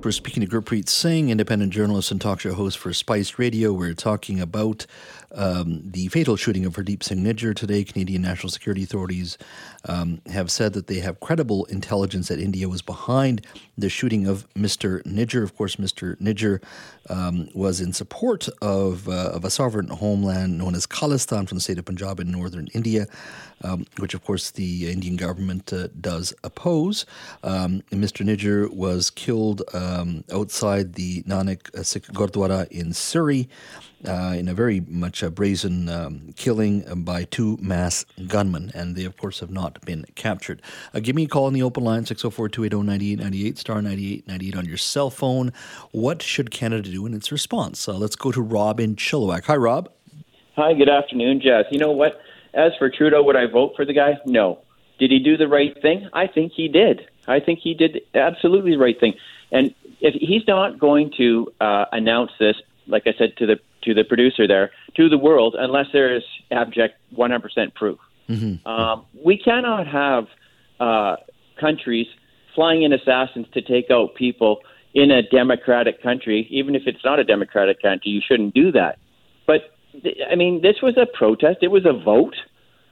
We're 0.05 0.13
speaking 0.13 0.47
to 0.47 0.49
Gurpreet 0.49 0.89
Singh, 0.89 1.31
independent 1.31 1.73
journalist 1.73 2.13
and 2.13 2.21
talk 2.21 2.41
show 2.41 2.55
host 2.55 2.79
for 2.79 2.93
Spice 2.93 3.39
Radio. 3.39 3.73
We're 3.73 3.95
talking 3.95 4.41
about 4.41 4.87
um, 5.35 5.83
the 5.91 6.09
fatal 6.09 6.37
shooting 6.37 6.65
of 6.65 6.75
Hardeep 6.75 7.03
Singh 7.03 7.25
Nijjar 7.25 7.55
today. 7.55 7.85
Canadian 7.85 8.23
national 8.23 8.51
security 8.51 8.83
authorities 8.83 9.39
um, 9.87 10.21
have 10.27 10.51
said 10.51 10.73
that 10.75 10.87
they 10.87 11.01
have 11.01 11.21
credible 11.21 11.65
intelligence 11.67 12.29
that 12.29 12.41
India 12.41 12.69
was 12.69 12.83
behind 12.83 13.47
the 13.77 13.89
shooting 13.89 14.27
of 14.27 14.49
Mr. 14.55 15.03
Nijjar. 15.03 15.43
Of 15.43 15.57
course, 15.57 15.77
Mr. 15.77 16.17
Nijjar 16.21 16.63
um, 17.11 17.49
was 17.55 17.81
in 17.81 17.93
support 17.93 18.49
of, 18.63 19.09
uh, 19.09 19.31
of 19.33 19.45
a 19.45 19.51
sovereign 19.51 19.89
homeland 19.89 20.59
known 20.59 20.75
as 20.75 20.87
Khalistan 20.87 21.49
from 21.49 21.57
the 21.57 21.63
state 21.63 21.79
of 21.79 21.85
Punjab 21.85 22.21
in 22.21 22.31
northern 22.31 22.69
India, 22.75 23.07
um, 23.63 23.87
which, 23.99 24.15
of 24.15 24.25
course, 24.25 24.51
the 24.51 24.91
Indian 24.91 25.17
government 25.17 25.73
uh, 25.73 25.89
does 26.01 26.35
oppose. 26.45 27.07
Um, 27.43 27.83
Mr. 27.91 28.25
Nijjar 28.25 28.73
was 28.73 29.11
killed 29.11 29.63
um, 29.73 30.25
outside 30.33 30.95
the 30.95 31.23
Nanak 31.23 31.85
Sikh 31.85 32.07
Gurdwara 32.09 32.69
in 32.69 32.93
Surrey 32.93 33.49
uh, 34.09 34.35
in 34.37 34.49
a 34.49 34.55
very 34.55 34.81
much 34.81 35.23
a 35.23 35.31
brazen 35.31 35.89
um, 35.89 36.33
killing 36.37 36.85
by 37.05 37.25
two 37.25 37.59
mass 37.61 38.05
gunmen, 38.27 38.71
and 38.75 38.97
they, 38.97 39.05
of 39.05 39.17
course, 39.17 39.41
have 39.41 39.51
not 39.51 39.81
been 39.85 40.05
captured. 40.15 40.63
Uh, 40.95 41.01
give 41.01 41.17
me 41.17 41.25
a 41.25 41.29
call 41.29 41.47
on 41.47 41.53
the 41.53 41.63
open 41.63 41.85
line, 41.85 42.05
604 42.05 42.49
280 42.49 42.87
9898, 42.87 43.59
star 43.59 43.83
9898 43.83 44.59
on 44.59 44.65
your 44.67 44.77
cell 44.77 45.11
phone. 45.11 45.53
What 45.93 46.23
should 46.23 46.51
Canada 46.51 46.91
do 46.91 47.07
in 47.07 47.15
its 47.15 47.33
response? 47.33 47.89
Uh, 47.89 47.97
let's 47.97 48.17
go 48.17 48.33
to 48.33 48.41
Rob 48.41 48.81
in 48.81 48.97
Chilliwack. 48.97 49.45
Hi, 49.45 49.57
Rob. 49.57 49.91
Hi, 50.57 50.73
good 50.75 50.89
afternoon, 50.89 51.41
Jess. 51.41 51.65
You 51.71 51.79
know 51.79 51.93
what? 51.93 52.21
As 52.55 52.73
for 52.79 52.89
Trudeau, 52.89 53.23
would 53.23 53.37
I 53.37 53.47
vote 53.47 53.75
for 53.77 53.85
the 53.85 53.93
guy? 53.93 54.19
No. 54.25 54.61
Did 54.99 55.11
he 55.11 55.19
do 55.19 55.37
the 55.37 55.49
right 55.49 55.77
thing? 55.83 56.09
I 56.13 56.27
think 56.27 56.53
he 56.57 56.69
did. 56.69 57.07
I 57.29 57.41
think 57.41 57.59
he 57.59 57.75
did 57.75 58.01
absolutely 58.15 58.71
the 58.71 58.79
right 58.79 58.99
thing. 58.99 59.15
And 59.53 59.75
if 60.01 60.15
he's 60.15 60.47
not 60.47 60.79
going 60.79 61.13
to 61.19 61.53
uh, 61.61 61.85
announce 61.93 62.31
this, 62.39 62.57
like 62.87 63.03
I 63.07 63.13
said 63.19 63.37
to 63.39 63.47
the 63.47 63.59
to 63.87 63.95
the 63.95 64.05
producer 64.05 64.47
there, 64.47 64.71
to 64.97 65.09
the 65.09 65.19
world, 65.19 65.57
unless 65.59 65.87
there 65.93 66.15
is 66.15 66.23
abject 66.51 66.97
100% 67.17 67.75
proof. 67.75 67.99
Mm-hmm. 68.29 68.67
Um, 68.69 69.07
we 69.25 69.39
cannot 69.39 69.87
have 69.87 70.27
uh, 70.79 71.17
countries 71.59 72.07
flying 72.55 72.83
in 72.83 72.93
assassins 72.93 73.47
to 73.55 73.63
take 73.63 73.91
out 73.91 74.15
people 74.15 74.61
in 74.95 75.11
a 75.11 75.23
democratic 75.23 76.03
country, 76.03 76.47
even 76.51 76.75
if 76.75 76.83
it's 76.87 77.05
not 77.05 77.19
a 77.19 77.25
democratic 77.25 77.81
country. 77.81 78.11
You 78.11 78.21
shouldn't 78.27 78.55
do 78.55 78.73
that. 78.73 78.99
But 79.47 79.77
I 80.31 80.35
mean, 80.35 80.63
this 80.63 80.83
was 80.83 80.97
a 80.97 81.07
protest. 81.07 81.59
It 81.63 81.71
was 81.71 81.85
a 81.87 81.93
vote, 81.93 82.37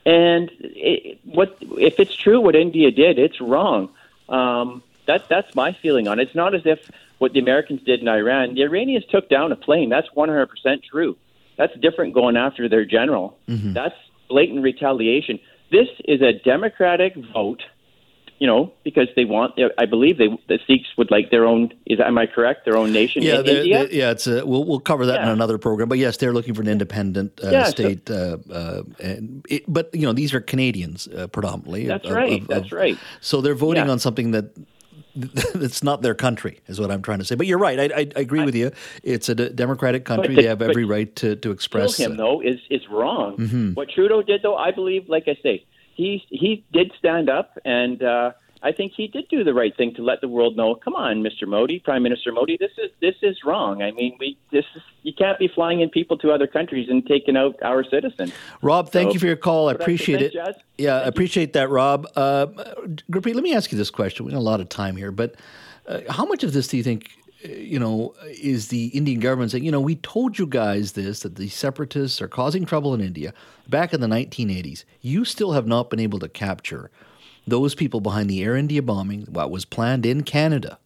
and 0.07 0.51
it, 0.61 1.19
what 1.25 1.57
if 1.61 1.99
it's 1.99 2.15
true 2.15 2.41
what 2.41 2.55
India 2.55 2.91
did? 2.91 3.19
It's 3.19 3.41
wrong. 3.41 3.89
Um, 4.29 4.83
that 5.07 5.29
that's 5.29 5.55
my 5.55 5.77
feeling 5.83 6.09
on 6.09 6.19
it. 6.19 6.29
It's 6.29 6.35
not 6.35 6.55
as 6.55 6.63
if 6.65 6.79
what 7.19 7.33
the 7.33 7.39
Americans 7.39 7.83
did 7.85 8.01
in 8.01 8.09
Iran. 8.09 8.55
The 8.55 8.63
Iranians 8.63 9.05
took 9.11 9.29
down 9.29 9.53
a 9.53 9.57
plane. 9.57 9.89
That's 9.89 10.09
100% 10.17 10.49
true. 10.91 11.17
That's 11.57 11.73
different 11.81 12.15
going 12.15 12.37
after 12.37 12.69
their 12.69 12.85
general. 12.85 13.39
Mm-hmm. 13.49 13.73
That's 13.73 13.95
blatant 14.29 14.63
retaliation. 14.63 15.39
This 15.71 15.89
is 16.05 16.21
a 16.21 16.33
democratic 16.33 17.15
vote, 17.33 17.63
you 18.39 18.47
know, 18.47 18.73
because 18.83 19.09
they 19.17 19.25
want. 19.25 19.59
I 19.79 19.87
believe 19.87 20.19
they 20.19 20.29
the 20.49 20.59
Sikhs 20.67 20.89
would 20.99 21.11
like 21.11 21.31
their 21.31 21.47
own. 21.47 21.73
Is 21.87 22.01
am 22.01 22.19
I 22.19 22.27
correct? 22.27 22.65
Their 22.65 22.77
own 22.77 22.93
nation 22.93 23.23
yeah, 23.23 23.41
in 23.41 23.47
India. 23.47 23.89
yeah, 23.91 24.11
it's 24.11 24.27
a, 24.27 24.45
we'll 24.45 24.65
we'll 24.65 24.81
cover 24.81 25.07
that 25.07 25.21
yeah. 25.21 25.23
in 25.25 25.29
another 25.31 25.59
program. 25.59 25.89
But 25.89 25.99
yes, 25.99 26.17
they're 26.17 26.33
looking 26.33 26.55
for 26.55 26.63
an 26.63 26.69
independent 26.69 27.41
uh, 27.43 27.51
yeah, 27.51 27.65
state. 27.65 28.09
So, 28.09 28.43
uh, 28.51 28.53
uh, 28.53 28.83
and 29.01 29.45
it, 29.49 29.65
but 29.67 29.95
you 29.95 30.03
know, 30.03 30.13
these 30.13 30.35
are 30.35 30.41
Canadians 30.41 31.09
uh, 31.09 31.29
predominantly. 31.29 31.87
That's 31.87 32.07
of, 32.07 32.15
right. 32.15 32.43
Of, 32.43 32.49
that's 32.49 32.73
right. 32.73 32.99
So 33.21 33.41
they're 33.41 33.55
voting 33.55 33.89
on 33.89 33.99
something 33.99 34.33
that 34.33 34.55
it's 35.55 35.83
not 35.83 36.03
their 36.03 36.15
country, 36.15 36.61
is 36.67 36.81
what 36.81 36.91
I'm 36.91 37.03
trying 37.03 37.19
to 37.19 37.25
say. 37.25 37.35
But 37.35 37.47
you're 37.47 37.59
right. 37.59 37.79
I, 37.79 37.85
I, 37.85 38.11
I 38.17 38.21
agree 38.21 38.41
I, 38.41 38.45
with 38.45 38.55
you. 38.55 38.71
It's 39.03 39.29
a 39.29 39.35
democratic 39.35 40.05
country. 40.05 40.35
The, 40.35 40.43
they 40.43 40.49
have 40.49 40.63
every 40.63 40.85
right 40.85 41.15
to, 41.17 41.37
to 41.37 41.51
express. 41.51 41.97
Kill 41.97 42.11
him 42.11 42.17
though 42.17 42.41
is 42.41 42.61
is 42.71 42.83
wrong. 42.91 43.37
Mm-hmm. 43.37 43.73
What 43.73 43.89
Trudeau 43.91 44.23
did 44.23 44.43
though, 44.43 44.57
I 44.57 44.71
believe, 44.71 45.09
like 45.09 45.25
I 45.27 45.37
say, 45.43 45.65
he 45.95 46.23
he 46.29 46.65
did 46.73 46.93
stand 46.99 47.29
up 47.29 47.59
and 47.65 48.03
uh, 48.03 48.33
I 48.65 48.73
think 48.73 48.93
he 48.97 49.09
did 49.09 49.29
do 49.29 49.45
the 49.45 49.53
right 49.53 49.77
thing 49.77 49.95
to 49.97 50.03
let 50.03 50.23
the 50.23 50.29
world 50.29 50.57
know. 50.57 50.75
Come 50.75 50.95
on, 50.95 51.23
Mr. 51.23 51.47
Modi, 51.47 51.81
Prime 51.81 52.03
Minister 52.03 52.33
Modi, 52.33 52.57
this 52.59 52.71
is 52.79 52.91
this 53.03 53.15
is 53.21 53.37
wrong. 53.45 53.83
I 53.83 53.91
mean, 53.91 54.17
we 54.19 54.39
this 54.51 54.65
is, 54.75 54.81
you 55.03 55.13
can't 55.13 55.39
be 55.39 55.49
flying 55.49 55.83
in 55.83 55.91
people 55.91 56.17
to 56.19 56.33
other 56.33 56.47
countries 56.47 56.89
and 56.89 57.07
taking 57.07 57.37
out 57.37 57.57
our 57.63 57.85
citizens. 57.85 58.33
Rob, 58.63 58.91
thank 58.91 59.11
so, 59.11 59.15
you 59.15 59.21
for 59.21 59.27
your 59.27 59.37
call. 59.37 59.69
I 59.69 59.73
appreciate 59.73 60.23
it. 60.23 60.33
Jazz. 60.33 60.55
Yeah, 60.79 60.97
I 60.97 61.03
appreciate 61.03 61.53
that, 61.53 61.69
Rob. 61.69 62.09
Uh, 62.17 62.47
Gurpreet, 63.11 63.35
let 63.35 63.45
me 63.45 63.55
ask 63.55 63.71
you 63.71 63.77
this 63.77 63.91
question. 63.91 64.25
We 64.25 64.33
have 64.33 64.41
a 64.41 64.45
lot 64.45 64.61
of 64.61 64.71
time 64.71 64.97
here, 64.97 65.13
but 65.13 65.35
uh, 65.87 66.01
how 66.09 66.25
much 66.25 66.43
of 66.43 66.55
this 66.55 66.67
do 66.67 66.79
you 66.79 66.83
think? 66.83 67.11
Uh, 67.45 67.49
you 67.49 67.79
know, 67.79 68.15
is 68.41 68.69
the 68.69 68.87
Indian 68.87 69.21
government 69.21 69.51
saying, 69.51 69.65
you 69.65 69.73
know, 69.73 69.81
we 69.81 69.97
told 69.97 70.39
you 70.39 70.47
guys 70.47 70.93
this, 70.93 71.21
that 71.21 71.37
the 71.37 71.51
separatists 71.51 72.23
are 72.23 72.29
causing 72.29 72.65
trouble 72.65 72.95
in 72.95 73.03
India 73.03 73.35
back 73.69 73.93
in 73.93 74.01
the 74.01 74.07
1980s. 74.07 74.85
You 75.03 75.27
still 75.27 75.53
have 75.53 75.67
not 75.67 75.91
been 75.91 76.01
able 76.01 76.19
to 76.21 76.31
capture 76.31 76.91
those 77.47 77.75
people 77.75 78.01
behind 78.01 78.31
the 78.31 78.43
Air 78.43 78.57
India 78.57 78.83
bombing, 78.83 79.23
what 79.23 79.51
was 79.51 79.65
planned 79.65 80.07
in 80.07 80.23
Canada, 80.23 80.79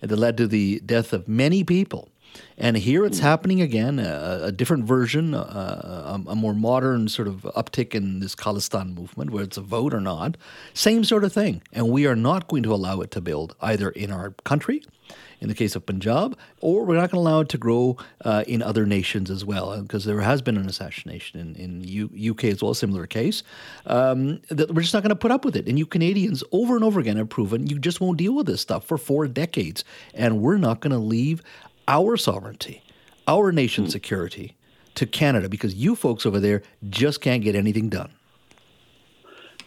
that 0.00 0.16
led 0.16 0.36
to 0.36 0.46
the 0.46 0.80
death 0.80 1.12
of 1.12 1.28
many 1.28 1.64
people. 1.64 2.10
And 2.58 2.76
here 2.76 3.04
it's 3.04 3.18
happening 3.18 3.60
again, 3.60 3.98
a, 3.98 4.40
a 4.44 4.52
different 4.52 4.84
version, 4.84 5.34
a, 5.34 5.38
a, 5.38 6.22
a, 6.28 6.34
more 6.34 6.54
modern 6.54 7.08
sort 7.08 7.28
of 7.28 7.42
uptick 7.56 7.94
in 7.94 8.20
this 8.20 8.34
Khalistan 8.34 8.94
movement, 8.94 9.30
where 9.30 9.44
it's 9.44 9.56
a 9.56 9.62
vote 9.62 9.92
or 9.92 10.00
not. 10.00 10.36
Same 10.72 11.04
sort 11.04 11.24
of 11.24 11.32
thing. 11.32 11.62
And 11.72 11.90
we 11.90 12.06
are 12.06 12.16
not 12.16 12.48
going 12.48 12.62
to 12.62 12.72
allow 12.72 13.00
it 13.00 13.10
to 13.12 13.20
build 13.20 13.54
either 13.60 13.90
in 13.90 14.10
our 14.10 14.30
country 14.44 14.82
in 15.40 15.48
the 15.48 15.54
case 15.54 15.76
of 15.76 15.84
Punjab, 15.84 16.36
or 16.60 16.84
we're 16.84 16.94
not 16.94 17.10
going 17.10 17.22
to 17.22 17.28
allow 17.28 17.40
it 17.40 17.48
to 17.50 17.58
grow 17.58 17.96
uh, 18.24 18.44
in 18.46 18.62
other 18.62 18.86
nations 18.86 19.30
as 19.30 19.44
well, 19.44 19.80
because 19.82 20.06
uh, 20.06 20.10
there 20.10 20.20
has 20.20 20.40
been 20.40 20.56
an 20.56 20.68
assassination 20.68 21.38
in, 21.38 21.54
in 21.56 21.84
U- 21.84 22.32
UK 22.32 22.44
as 22.44 22.62
well, 22.62 22.72
a 22.72 22.74
similar 22.74 23.06
case. 23.06 23.42
Um, 23.86 24.40
that 24.48 24.72
we're 24.74 24.82
just 24.82 24.94
not 24.94 25.02
going 25.02 25.10
to 25.10 25.16
put 25.16 25.30
up 25.30 25.44
with 25.44 25.56
it. 25.56 25.68
And 25.68 25.78
you 25.78 25.86
Canadians 25.86 26.42
over 26.52 26.74
and 26.74 26.84
over 26.84 27.00
again 27.00 27.16
have 27.16 27.28
proven 27.28 27.66
you 27.66 27.78
just 27.78 28.00
won't 28.00 28.18
deal 28.18 28.34
with 28.34 28.46
this 28.46 28.60
stuff 28.60 28.84
for 28.86 28.98
four 28.98 29.26
decades. 29.26 29.84
And 30.14 30.40
we're 30.40 30.58
not 30.58 30.80
going 30.80 30.92
to 30.92 30.98
leave 30.98 31.42
our 31.88 32.16
sovereignty, 32.16 32.82
our 33.26 33.52
nation's 33.52 33.92
security 33.92 34.56
to 34.94 35.06
Canada 35.06 35.48
because 35.48 35.74
you 35.74 35.94
folks 35.94 36.26
over 36.26 36.40
there 36.40 36.62
just 36.88 37.20
can't 37.20 37.42
get 37.42 37.54
anything 37.54 37.88
done. 37.88 38.10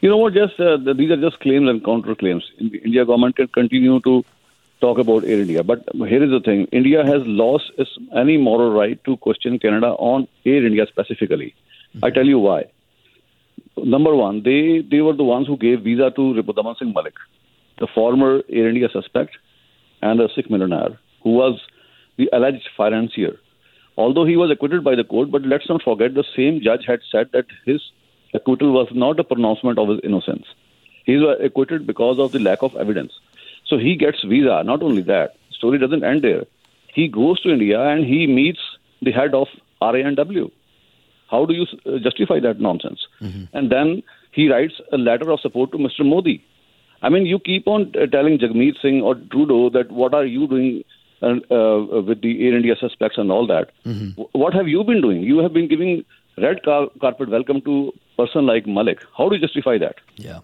You 0.01 0.09
know 0.09 0.17
what? 0.17 0.33
Just 0.33 0.59
uh, 0.59 0.77
these 0.77 1.11
are 1.11 1.17
just 1.17 1.39
claims 1.41 1.69
and 1.69 1.83
counterclaims. 1.83 2.43
India 2.59 3.05
government 3.05 3.35
can 3.35 3.47
continue 3.49 3.99
to 4.01 4.23
talk 4.79 4.97
about 4.97 5.25
Air 5.25 5.39
India. 5.41 5.63
But 5.63 5.83
here 5.93 6.23
is 6.23 6.31
the 6.31 6.39
thing 6.39 6.67
India 6.71 7.05
has 7.05 7.21
lost 7.25 7.71
any 8.15 8.37
moral 8.37 8.71
right 8.71 9.03
to 9.03 9.17
question 9.17 9.59
Canada 9.59 9.87
on 9.87 10.27
Air 10.45 10.65
India 10.65 10.85
specifically. 10.87 11.53
Mm-hmm. 11.95 12.05
I 12.05 12.09
tell 12.11 12.25
you 12.25 12.39
why. 12.39 12.65
Number 13.77 14.15
one, 14.15 14.43
they, 14.43 14.85
they 14.89 15.01
were 15.01 15.13
the 15.13 15.23
ones 15.23 15.47
who 15.47 15.57
gave 15.57 15.81
visa 15.81 16.11
to 16.15 16.21
Ripudaman 16.21 16.77
Singh 16.77 16.93
Malik, 16.93 17.15
the 17.79 17.87
former 17.93 18.41
Air 18.49 18.69
India 18.69 18.89
suspect 18.91 19.37
and 20.01 20.21
a 20.21 20.29
Sikh 20.33 20.49
millionaire 20.49 20.97
who 21.23 21.31
was 21.31 21.59
the 22.19 22.29
alleged 22.33 22.69
financier. 22.77 23.35
Although 23.97 24.25
he 24.25 24.37
was 24.37 24.51
acquitted 24.51 24.83
by 24.83 24.95
the 24.95 25.03
court, 25.03 25.31
but 25.31 25.41
let's 25.53 25.69
not 25.69 25.81
forget 25.83 26.13
the 26.13 26.29
same 26.35 26.61
judge 26.61 26.85
had 26.85 27.01
said 27.11 27.29
that 27.33 27.47
his 27.65 27.81
acquittal 28.33 28.71
was 28.71 28.87
not 28.91 29.19
a 29.19 29.23
pronouncement 29.23 29.79
of 29.79 29.89
his 29.89 29.99
innocence. 30.03 30.45
He 31.05 31.17
was 31.17 31.37
acquitted 31.43 31.87
because 31.87 32.19
of 32.19 32.31
the 32.31 32.39
lack 32.39 32.61
of 32.61 32.75
evidence. 32.75 33.13
So 33.65 33.77
he 33.77 33.95
gets 33.95 34.23
visa. 34.23 34.63
Not 34.65 34.83
only 34.83 35.01
that, 35.13 35.35
story 35.51 35.79
doesn't 35.79 36.03
end 36.03 36.23
there. 36.23 36.43
He 36.93 37.07
goes 37.07 37.41
to 37.41 37.51
India 37.51 37.81
and 37.81 38.05
he 38.05 38.27
meets 38.27 38.59
the 39.01 39.11
head 39.11 39.33
of 39.33 39.47
R&AW. 39.81 40.47
How 41.31 41.45
do 41.45 41.53
you 41.53 41.65
uh, 41.85 41.99
justify 41.99 42.39
that 42.39 42.59
nonsense? 42.59 43.01
Mm-hmm. 43.21 43.57
And 43.57 43.71
then 43.71 44.03
he 44.31 44.49
writes 44.49 44.81
a 44.91 44.97
letter 44.97 45.31
of 45.31 45.39
support 45.39 45.71
to 45.71 45.77
Mr. 45.77 46.05
Modi. 46.05 46.43
I 47.01 47.09
mean, 47.09 47.25
you 47.25 47.39
keep 47.39 47.67
on 47.67 47.93
uh, 47.95 48.07
telling 48.07 48.39
Jagmeet 48.39 48.81
Singh 48.81 49.01
or 49.01 49.15
Trudeau 49.15 49.69
that 49.69 49.91
what 49.91 50.13
are 50.13 50.25
you 50.25 50.47
doing 50.47 50.83
uh, 51.21 51.37
uh, 51.53 52.01
with 52.01 52.21
the 52.21 52.45
Air 52.45 52.55
India 52.55 52.75
suspects 52.79 53.17
and 53.17 53.31
all 53.31 53.47
that. 53.47 53.71
Mm-hmm. 53.85 54.21
What 54.31 54.53
have 54.53 54.67
you 54.67 54.83
been 54.83 55.01
doing? 55.01 55.21
You 55.21 55.39
have 55.39 55.53
been 55.53 55.67
giving 55.67 56.05
red 56.37 56.63
car- 56.63 56.89
carpet 57.01 57.29
welcome 57.29 57.61
to 57.61 57.91
person 58.17 58.45
like 58.45 58.67
Malik. 58.67 58.99
How 59.17 59.29
do 59.29 59.35
you 59.35 59.41
justify 59.41 59.77
that? 59.77 59.95
Yeah. 60.15 60.39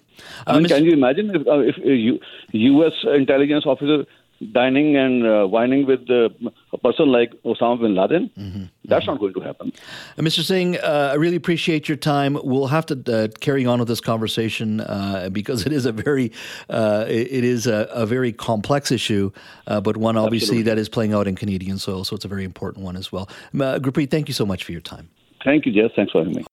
I 0.47 0.57
mean, 0.57 0.65
uh, 0.65 0.69
can 0.69 0.83
you 0.83 0.91
imagine 0.91 1.35
if, 1.35 1.47
uh, 1.47 1.59
if 1.59 1.77
uh, 1.77 2.19
U.S. 2.51 2.93
intelligence 3.15 3.65
officer 3.65 4.05
dining 4.51 4.95
and 4.95 5.25
uh, 5.25 5.45
whining 5.45 5.85
with 5.85 6.09
uh, 6.09 6.29
a 6.73 6.77
person 6.77 7.11
like 7.11 7.31
Osama 7.43 7.81
bin 7.81 7.95
Laden? 7.95 8.29
Mm-hmm. 8.37 8.63
That's 8.85 9.07
not 9.07 9.19
going 9.19 9.33
to 9.33 9.39
happen. 9.41 9.71
Uh, 10.17 10.21
Mr. 10.21 10.43
Singh, 10.43 10.77
uh, 10.77 11.09
I 11.11 11.15
really 11.15 11.35
appreciate 11.35 11.87
your 11.87 11.97
time. 11.97 12.37
We'll 12.43 12.67
have 12.67 12.85
to 12.87 13.13
uh, 13.13 13.27
carry 13.39 13.65
on 13.65 13.79
with 13.79 13.87
this 13.87 14.01
conversation 14.01 14.81
uh, 14.81 15.29
because 15.31 15.65
it 15.65 15.73
is 15.73 15.85
a 15.85 15.91
very, 15.91 16.31
uh, 16.69 17.05
it, 17.07 17.43
is 17.43 17.67
a, 17.67 17.87
a, 17.91 18.05
very 18.05 18.31
complex 18.31 18.91
issue, 18.91 19.31
uh, 19.67 19.81
but 19.81 19.97
one 19.97 20.17
obviously 20.17 20.59
Absolutely. 20.59 20.63
that 20.63 20.77
is 20.77 20.89
playing 20.89 21.13
out 21.13 21.27
in 21.27 21.35
Canadian 21.35 21.77
soil. 21.77 22.03
So 22.03 22.15
it's 22.15 22.25
a 22.25 22.29
very 22.29 22.43
important 22.43 22.85
one 22.85 22.95
as 22.95 23.11
well. 23.11 23.29
Gurpreet, 23.53 24.11
thank 24.11 24.27
you 24.27 24.33
so 24.33 24.45
much 24.45 24.63
for 24.63 24.71
your 24.71 24.81
time. 24.81 25.09
Thank 25.43 25.65
you, 25.65 25.71
Jess. 25.71 25.91
Thanks 25.95 26.11
for 26.11 26.19
having 26.19 26.35
me. 26.35 26.45